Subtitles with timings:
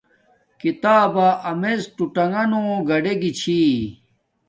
[0.61, 2.51] کتابا امیڎ ٹوٹانݣ
[2.87, 3.59] گاڈے گی چھی